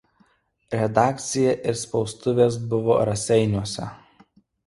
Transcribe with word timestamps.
Redakcija 0.75 1.51
ir 1.73 1.77
spaustuvė 1.81 2.49
buvo 2.73 2.97
Raseiniuose. 3.11 3.93